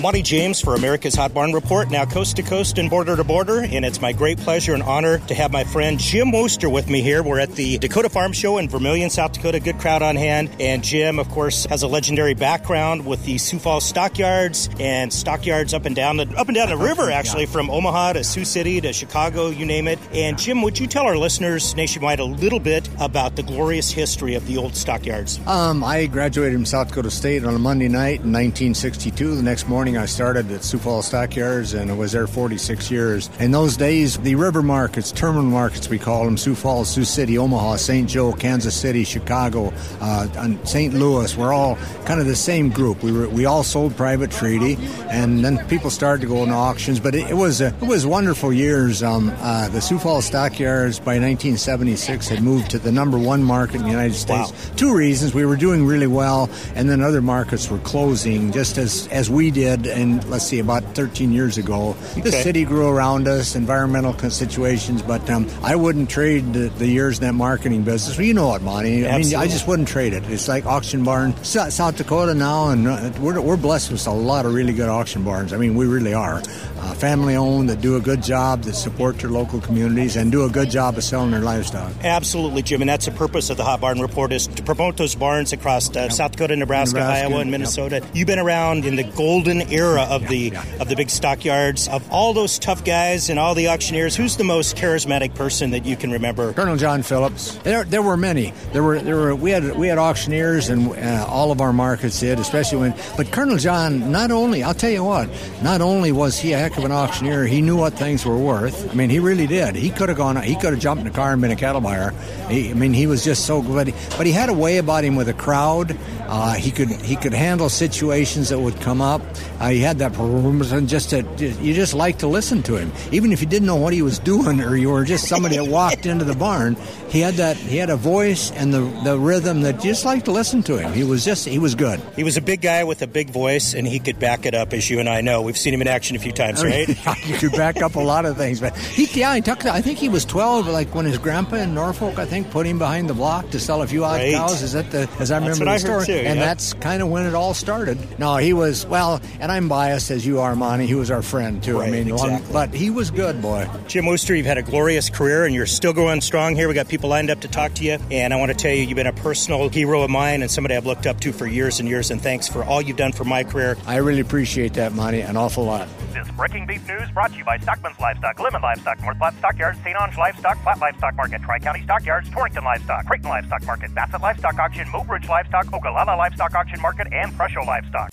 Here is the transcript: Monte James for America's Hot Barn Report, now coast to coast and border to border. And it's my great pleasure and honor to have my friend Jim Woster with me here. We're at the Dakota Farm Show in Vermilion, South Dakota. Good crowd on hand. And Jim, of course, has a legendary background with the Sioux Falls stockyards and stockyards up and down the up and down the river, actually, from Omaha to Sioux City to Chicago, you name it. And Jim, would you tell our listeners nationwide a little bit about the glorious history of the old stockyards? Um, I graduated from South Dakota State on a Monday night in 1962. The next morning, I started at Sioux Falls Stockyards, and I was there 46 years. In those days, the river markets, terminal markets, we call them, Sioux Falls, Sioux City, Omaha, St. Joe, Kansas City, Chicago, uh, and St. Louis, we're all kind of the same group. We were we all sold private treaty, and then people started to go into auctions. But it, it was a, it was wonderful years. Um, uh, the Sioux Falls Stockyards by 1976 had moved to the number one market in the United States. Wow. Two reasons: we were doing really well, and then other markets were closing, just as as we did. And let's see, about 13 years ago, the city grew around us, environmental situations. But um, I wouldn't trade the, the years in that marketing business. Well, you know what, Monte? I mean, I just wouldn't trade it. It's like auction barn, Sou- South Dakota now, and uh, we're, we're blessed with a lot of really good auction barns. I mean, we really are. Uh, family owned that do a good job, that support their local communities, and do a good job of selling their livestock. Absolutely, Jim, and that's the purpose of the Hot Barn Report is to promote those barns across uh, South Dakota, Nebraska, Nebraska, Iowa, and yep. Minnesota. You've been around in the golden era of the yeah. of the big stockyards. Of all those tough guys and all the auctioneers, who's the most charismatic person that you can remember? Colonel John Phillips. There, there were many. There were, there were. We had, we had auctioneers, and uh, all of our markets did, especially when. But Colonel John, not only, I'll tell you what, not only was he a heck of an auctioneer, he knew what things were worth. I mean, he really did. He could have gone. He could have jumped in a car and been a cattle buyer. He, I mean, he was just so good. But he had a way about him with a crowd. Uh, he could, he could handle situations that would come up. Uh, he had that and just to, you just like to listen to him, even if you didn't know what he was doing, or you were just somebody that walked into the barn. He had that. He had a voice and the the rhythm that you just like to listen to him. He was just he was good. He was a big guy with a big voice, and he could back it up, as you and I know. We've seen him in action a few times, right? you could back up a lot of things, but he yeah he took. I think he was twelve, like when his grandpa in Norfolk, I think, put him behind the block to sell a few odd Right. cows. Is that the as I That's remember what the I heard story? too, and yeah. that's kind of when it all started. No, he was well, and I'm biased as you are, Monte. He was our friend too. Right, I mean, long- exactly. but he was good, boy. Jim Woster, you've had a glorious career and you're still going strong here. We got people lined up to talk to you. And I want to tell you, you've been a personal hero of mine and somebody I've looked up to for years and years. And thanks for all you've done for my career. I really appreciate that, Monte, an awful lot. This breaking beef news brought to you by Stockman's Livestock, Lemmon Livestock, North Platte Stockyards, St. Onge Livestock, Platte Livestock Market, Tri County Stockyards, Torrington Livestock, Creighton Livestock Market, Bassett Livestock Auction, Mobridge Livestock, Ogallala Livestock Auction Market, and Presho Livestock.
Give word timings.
Monte 0.00 0.22
James 0.22 0.60
for 0.60 0.76
America's 0.76 1.16
Hot 1.16 1.34
Barn 1.34 1.52
Report, 1.52 1.90
now 1.90 2.04
coast 2.04 2.36
to 2.36 2.42
coast 2.44 2.78
and 2.78 2.88
border 2.88 3.16
to 3.16 3.24
border. 3.24 3.64
And 3.64 3.84
it's 3.84 4.00
my 4.00 4.12
great 4.12 4.38
pleasure 4.38 4.72
and 4.72 4.82
honor 4.84 5.18
to 5.26 5.34
have 5.34 5.50
my 5.50 5.64
friend 5.64 5.98
Jim 5.98 6.30
Woster 6.30 6.70
with 6.70 6.88
me 6.88 7.02
here. 7.02 7.20
We're 7.24 7.40
at 7.40 7.50
the 7.52 7.78
Dakota 7.78 8.08
Farm 8.08 8.32
Show 8.32 8.58
in 8.58 8.68
Vermilion, 8.68 9.10
South 9.10 9.32
Dakota. 9.32 9.58
Good 9.58 9.80
crowd 9.80 10.02
on 10.02 10.14
hand. 10.14 10.50
And 10.60 10.84
Jim, 10.84 11.18
of 11.18 11.28
course, 11.30 11.64
has 11.64 11.82
a 11.82 11.88
legendary 11.88 12.34
background 12.34 13.06
with 13.06 13.24
the 13.24 13.38
Sioux 13.38 13.58
Falls 13.58 13.84
stockyards 13.84 14.70
and 14.78 15.12
stockyards 15.12 15.74
up 15.74 15.84
and 15.84 15.96
down 15.96 16.16
the 16.16 16.28
up 16.36 16.46
and 16.46 16.54
down 16.54 16.68
the 16.68 16.76
river, 16.76 17.10
actually, 17.10 17.46
from 17.46 17.68
Omaha 17.68 18.12
to 18.12 18.22
Sioux 18.22 18.44
City 18.44 18.80
to 18.80 18.92
Chicago, 18.92 19.48
you 19.48 19.66
name 19.66 19.88
it. 19.88 19.98
And 20.12 20.38
Jim, 20.38 20.62
would 20.62 20.78
you 20.78 20.86
tell 20.86 21.06
our 21.06 21.16
listeners 21.16 21.74
nationwide 21.74 22.20
a 22.20 22.24
little 22.24 22.60
bit 22.60 22.88
about 23.00 23.34
the 23.34 23.42
glorious 23.42 23.90
history 23.90 24.36
of 24.36 24.46
the 24.46 24.58
old 24.58 24.76
stockyards? 24.76 25.40
Um, 25.48 25.82
I 25.82 26.06
graduated 26.06 26.54
from 26.54 26.66
South 26.66 26.88
Dakota 26.88 27.10
State 27.10 27.44
on 27.44 27.56
a 27.56 27.58
Monday 27.58 27.88
night 27.88 28.20
in 28.22 28.32
1962. 28.32 29.34
The 29.34 29.42
next 29.42 29.68
morning, 29.68 29.87
I 29.96 30.06
started 30.06 30.50
at 30.50 30.64
Sioux 30.64 30.78
Falls 30.78 31.06
Stockyards, 31.06 31.74
and 31.74 31.90
I 31.90 31.94
was 31.94 32.12
there 32.12 32.26
46 32.26 32.90
years. 32.90 33.30
In 33.38 33.52
those 33.52 33.76
days, 33.76 34.18
the 34.18 34.34
river 34.34 34.62
markets, 34.62 35.12
terminal 35.12 35.44
markets, 35.44 35.88
we 35.88 35.98
call 35.98 36.24
them, 36.24 36.36
Sioux 36.36 36.54
Falls, 36.54 36.88
Sioux 36.88 37.04
City, 37.04 37.38
Omaha, 37.38 37.76
St. 37.76 38.08
Joe, 38.08 38.32
Kansas 38.32 38.74
City, 38.74 39.04
Chicago, 39.04 39.72
uh, 40.00 40.28
and 40.36 40.68
St. 40.68 40.92
Louis, 40.94 41.36
we're 41.36 41.52
all 41.52 41.76
kind 42.04 42.20
of 42.20 42.26
the 42.26 42.36
same 42.36 42.70
group. 42.70 43.02
We 43.02 43.12
were 43.12 43.28
we 43.28 43.46
all 43.46 43.62
sold 43.62 43.96
private 43.96 44.30
treaty, 44.30 44.76
and 45.08 45.44
then 45.44 45.64
people 45.68 45.90
started 45.90 46.22
to 46.22 46.28
go 46.28 46.42
into 46.42 46.54
auctions. 46.54 47.00
But 47.00 47.14
it, 47.14 47.30
it 47.30 47.34
was 47.34 47.60
a, 47.60 47.68
it 47.68 47.86
was 47.86 48.06
wonderful 48.06 48.52
years. 48.52 49.02
Um, 49.02 49.32
uh, 49.38 49.68
the 49.68 49.80
Sioux 49.80 49.98
Falls 49.98 50.24
Stockyards 50.24 50.98
by 50.98 51.18
1976 51.18 52.28
had 52.28 52.42
moved 52.42 52.70
to 52.70 52.78
the 52.78 52.92
number 52.92 53.18
one 53.18 53.42
market 53.42 53.76
in 53.76 53.82
the 53.82 53.90
United 53.90 54.14
States. 54.14 54.50
Wow. 54.50 54.74
Two 54.76 54.94
reasons: 54.94 55.34
we 55.34 55.46
were 55.46 55.56
doing 55.56 55.86
really 55.86 56.06
well, 56.06 56.50
and 56.74 56.88
then 56.90 57.02
other 57.02 57.22
markets 57.22 57.70
were 57.70 57.78
closing, 57.78 58.52
just 58.52 58.78
as 58.78 59.06
as 59.08 59.30
we 59.30 59.50
did. 59.50 59.77
And 59.86 60.24
let's 60.28 60.46
see, 60.46 60.58
about 60.58 60.82
13 60.94 61.32
years 61.32 61.58
ago, 61.58 61.94
the 62.22 62.32
city 62.32 62.64
grew 62.64 62.88
around 62.88 63.28
us, 63.28 63.54
environmental 63.54 64.16
situations. 64.30 65.02
But 65.02 65.28
um, 65.30 65.48
I 65.62 65.76
wouldn't 65.76 66.10
trade 66.10 66.52
the, 66.52 66.68
the 66.68 66.86
years 66.86 67.18
in 67.18 67.24
that 67.24 67.34
marketing 67.34 67.82
business. 67.82 68.16
Well, 68.16 68.26
you 68.26 68.34
know 68.34 68.48
what, 68.48 68.62
Monte? 68.62 69.06
I 69.06 69.18
mean, 69.18 69.34
I 69.34 69.46
just 69.46 69.66
wouldn't 69.66 69.88
trade 69.88 70.12
it. 70.12 70.24
It's 70.28 70.48
like 70.48 70.66
auction 70.66 71.04
barn, 71.04 71.34
Sou- 71.44 71.70
South 71.70 71.96
Dakota 71.96 72.34
now, 72.34 72.70
and 72.70 72.86
uh, 72.86 73.10
we're, 73.20 73.40
we're 73.40 73.56
blessed 73.56 73.92
with 73.92 74.06
a 74.06 74.12
lot 74.12 74.46
of 74.46 74.54
really 74.54 74.72
good 74.72 74.88
auction 74.88 75.24
barns. 75.24 75.52
I 75.52 75.56
mean, 75.56 75.74
we 75.74 75.86
really 75.86 76.14
are. 76.14 76.42
Uh, 76.80 76.94
family 76.94 77.34
owned 77.34 77.68
that 77.68 77.80
do 77.80 77.96
a 77.96 78.00
good 78.00 78.22
job, 78.22 78.62
that 78.62 78.74
support 78.74 79.18
their 79.18 79.30
local 79.30 79.60
communities, 79.60 80.16
and 80.16 80.30
do 80.30 80.44
a 80.44 80.48
good 80.48 80.70
job 80.70 80.96
of 80.96 81.04
selling 81.04 81.30
their 81.30 81.40
livestock. 81.40 81.92
Absolutely, 82.02 82.62
Jim, 82.62 82.82
and 82.82 82.88
that's 82.88 83.06
the 83.06 83.12
purpose 83.12 83.50
of 83.50 83.56
the 83.56 83.64
Hot 83.64 83.80
Barn 83.80 84.00
Report 84.00 84.32
is 84.32 84.46
to 84.46 84.62
promote 84.62 84.96
those 84.96 85.14
barns 85.14 85.52
across 85.52 85.94
uh, 85.94 86.08
South 86.08 86.32
Dakota, 86.32 86.56
Nebraska, 86.56 86.98
Nebraska, 86.98 87.26
Iowa, 87.26 87.40
and 87.40 87.50
yep. 87.50 87.60
Minnesota. 87.60 88.06
You've 88.14 88.26
been 88.26 88.38
around 88.38 88.84
in 88.84 88.96
the 88.96 89.04
golden 89.04 89.60
era 89.70 90.02
of 90.02 90.26
the 90.28 90.50
yeah. 90.52 90.64
of 90.80 90.88
the 90.88 90.96
big 90.96 91.10
stockyards. 91.10 91.88
Of 91.88 92.10
all 92.10 92.32
those 92.32 92.58
tough 92.58 92.84
guys 92.84 93.30
and 93.30 93.38
all 93.38 93.54
the 93.54 93.68
auctioneers, 93.68 94.16
who's 94.16 94.36
the 94.36 94.44
most 94.44 94.76
charismatic 94.76 95.34
person 95.34 95.70
that 95.70 95.84
you 95.84 95.96
can 95.96 96.10
remember? 96.10 96.52
Colonel 96.52 96.76
John 96.76 97.02
Phillips. 97.02 97.56
There, 97.58 97.84
there 97.84 98.02
were 98.02 98.16
many. 98.16 98.52
There 98.72 98.82
were, 98.82 98.98
there 98.98 99.16
were. 99.16 99.34
We 99.34 99.50
had, 99.50 99.76
we 99.76 99.88
had 99.88 99.98
auctioneers, 99.98 100.68
and 100.68 100.88
uh, 100.96 101.26
all 101.28 101.50
of 101.52 101.60
our 101.60 101.72
markets 101.72 102.20
did, 102.20 102.38
especially 102.38 102.78
when. 102.78 102.94
But 103.16 103.32
Colonel 103.32 103.56
John, 103.58 104.10
not 104.10 104.30
only, 104.30 104.62
I'll 104.62 104.74
tell 104.74 104.90
you 104.90 105.04
what, 105.04 105.28
not 105.62 105.80
only 105.80 106.12
was 106.12 106.38
he 106.38 106.52
a 106.52 106.58
heck 106.58 106.76
of 106.78 106.84
an 106.84 106.92
auctioneer, 106.92 107.44
he 107.44 107.60
knew 107.60 107.76
what 107.76 107.94
things 107.94 108.24
were 108.24 108.38
worth. 108.38 108.90
I 108.90 108.94
mean, 108.94 109.10
he 109.10 109.18
really 109.18 109.46
did. 109.46 109.74
He 109.76 109.90
could 109.90 110.08
have 110.08 110.18
gone. 110.18 110.40
He 110.42 110.54
could 110.54 110.72
have 110.72 110.80
jumped 110.80 111.02
in 111.02 111.06
a 111.06 111.10
car 111.10 111.32
and 111.32 111.42
been 111.42 111.50
a 111.50 111.56
cattle 111.56 111.80
buyer. 111.80 112.10
He, 112.48 112.70
I 112.70 112.74
mean, 112.74 112.92
he 112.92 113.06
was 113.06 113.24
just 113.24 113.46
so 113.46 113.62
good. 113.62 113.94
But 114.16 114.26
he 114.26 114.32
had 114.32 114.48
a 114.48 114.54
way 114.54 114.78
about 114.78 115.04
him 115.04 115.16
with 115.16 115.28
a 115.28 115.34
crowd. 115.34 115.96
Uh, 116.22 116.54
he 116.54 116.70
could, 116.70 116.90
he 116.90 117.16
could 117.16 117.32
handle 117.32 117.68
situations 117.68 118.50
that 118.50 118.58
would 118.58 118.80
come 118.80 119.00
up. 119.00 119.22
Uh, 119.60 119.68
he 119.70 119.80
had 119.80 119.98
that 119.98 120.12
and 120.18 120.88
just 120.88 121.10
to, 121.10 121.22
you 121.60 121.74
just 121.74 121.94
like 121.94 122.18
to 122.18 122.26
listen 122.28 122.62
to 122.64 122.76
him, 122.76 122.92
even 123.12 123.32
if 123.32 123.40
you 123.40 123.46
didn't 123.46 123.66
know 123.66 123.76
what 123.76 123.92
he 123.92 124.02
was 124.02 124.18
doing, 124.18 124.60
or 124.60 124.76
you 124.76 124.90
were 124.90 125.04
just 125.04 125.26
somebody 125.28 125.56
that 125.56 125.66
walked 125.66 126.06
into 126.06 126.24
the 126.24 126.34
barn. 126.34 126.76
He 127.08 127.20
had 127.20 127.34
that. 127.34 127.56
He 127.56 127.76
had 127.78 127.90
a 127.90 127.96
voice 127.96 128.50
and 128.52 128.72
the 128.72 128.80
the 129.04 129.18
rhythm 129.18 129.62
that 129.62 129.82
you 129.84 129.90
just 129.90 130.04
like 130.04 130.24
to 130.26 130.30
listen 130.32 130.62
to 130.64 130.76
him. 130.76 130.92
He 130.92 131.04
was 131.04 131.24
just 131.24 131.46
he 131.46 131.58
was 131.58 131.74
good. 131.74 132.00
He 132.16 132.22
was 132.24 132.36
a 132.36 132.42
big 132.42 132.60
guy 132.60 132.84
with 132.84 133.00
a 133.02 133.06
big 133.06 133.30
voice, 133.30 133.74
and 133.74 133.86
he 133.86 133.98
could 133.98 134.18
back 134.18 134.44
it 134.46 134.54
up, 134.54 134.72
as 134.72 134.88
you 134.90 135.00
and 135.00 135.08
I 135.08 135.20
know. 135.22 135.42
We've 135.42 135.56
seen 135.56 135.72
him 135.74 135.80
in 135.82 135.88
action 135.88 136.16
a 136.16 136.18
few 136.18 136.32
times, 136.32 136.62
right? 136.62 136.86
you 137.26 137.36
could 137.38 137.52
back 137.52 137.80
up 137.82 137.94
a 137.96 138.00
lot 138.00 138.26
of 138.26 138.36
things, 138.36 138.60
but 138.60 138.76
he 138.76 139.06
yeah 139.18 139.34
he 139.34 139.40
took. 139.40 139.64
I 139.66 139.80
think 139.80 139.98
he 139.98 140.08
was 140.08 140.24
twelve, 140.24 140.66
like 140.68 140.94
when 140.94 141.06
his 141.06 141.18
grandpa 141.18 141.56
in 141.56 141.74
Norfolk, 141.74 142.18
I 142.18 142.26
think, 142.26 142.50
put 142.50 142.66
him 142.66 142.78
behind 142.78 143.08
the 143.08 143.14
block 143.14 143.50
to 143.50 143.58
sell 143.60 143.82
a 143.82 143.86
few 143.86 144.04
odd 144.04 144.18
Right. 144.20 144.34
cows. 144.34 144.62
Is 144.62 144.72
that 144.72 144.90
the 144.90 145.08
as 145.18 145.30
I 145.30 145.40
That's 145.40 145.58
remember 145.58 145.64
what 145.64 145.64
the 145.64 145.70
I 145.70 145.72
heard 145.94 146.02
story? 146.02 146.06
too, 146.06 146.26
and 146.26 146.38
yeah. 146.38 146.44
that's 146.44 146.74
kind 146.74 147.02
of 147.02 147.08
when 147.08 147.24
it 147.26 147.34
all 147.34 147.54
started. 147.54 147.98
No, 148.18 148.36
he 148.36 148.52
was 148.52 148.84
well, 148.86 149.20
and 149.40 149.47
I'm 149.50 149.68
biased 149.68 150.10
as 150.10 150.26
you 150.26 150.40
are, 150.40 150.54
Monte. 150.56 150.86
He 150.86 150.94
was 150.94 151.10
our 151.10 151.22
friend 151.22 151.62
too. 151.62 151.78
Right, 151.78 151.88
I 151.88 151.90
mean, 151.90 152.08
long- 152.08 152.30
exactly. 152.32 152.52
but 152.52 152.74
he 152.74 152.90
was 152.90 153.10
good, 153.10 153.40
boy. 153.40 153.68
Jim 153.86 154.04
Woster, 154.04 154.36
you've 154.36 154.46
had 154.46 154.58
a 154.58 154.62
glorious 154.62 155.10
career 155.10 155.44
and 155.44 155.54
you're 155.54 155.66
still 155.66 155.92
going 155.92 156.20
strong 156.20 156.54
here. 156.56 156.68
We 156.68 156.74
got 156.74 156.88
people 156.88 157.08
lined 157.10 157.30
up 157.30 157.40
to 157.40 157.48
talk 157.48 157.74
to 157.74 157.84
you. 157.84 157.98
And 158.10 158.32
I 158.32 158.36
want 158.36 158.50
to 158.50 158.56
tell 158.56 158.72
you, 158.72 158.82
you've 158.82 158.96
been 158.96 159.06
a 159.06 159.12
personal 159.12 159.68
hero 159.68 160.02
of 160.02 160.10
mine 160.10 160.42
and 160.42 160.50
somebody 160.50 160.76
I've 160.76 160.86
looked 160.86 161.06
up 161.06 161.20
to 161.20 161.32
for 161.32 161.46
years 161.46 161.80
and 161.80 161.88
years. 161.88 162.10
And 162.10 162.20
thanks 162.20 162.48
for 162.48 162.64
all 162.64 162.80
you've 162.82 162.96
done 162.96 163.12
for 163.12 163.24
my 163.24 163.44
career. 163.44 163.76
I 163.86 163.96
really 163.96 164.20
appreciate 164.20 164.74
that, 164.74 164.92
Monte, 164.92 165.20
an 165.20 165.36
awful 165.36 165.64
lot. 165.64 165.88
This 166.12 166.28
breaking 166.32 166.66
beef 166.66 166.86
news 166.88 167.08
brought 167.12 167.30
to 167.30 167.36
you 167.36 167.44
by 167.44 167.58
Stockman's 167.58 167.98
Livestock, 168.00 168.36
Lemmon 168.38 168.62
Livestock, 168.62 169.00
North 169.02 169.18
Platte 169.18 169.34
Stockyards, 169.38 169.78
St. 169.84 169.96
Onge 169.96 170.16
Livestock, 170.16 170.58
Platte 170.62 170.80
Livestock 170.80 171.14
Market, 171.14 171.42
Tri 171.42 171.58
County 171.58 171.82
Stockyards, 171.84 172.28
Torrington 172.30 172.64
Livestock, 172.64 173.06
Creighton 173.06 173.28
Livestock 173.28 173.64
Market, 173.64 173.94
Bassett 173.94 174.20
Livestock 174.20 174.58
Auction, 174.58 174.86
Mobridge 174.88 175.28
Livestock, 175.28 175.72
Ogallala 175.72 176.16
Livestock 176.16 176.54
Auction 176.54 176.80
Market, 176.80 177.06
and 177.12 177.32
Presho 177.32 177.64
Livestock. 177.66 178.08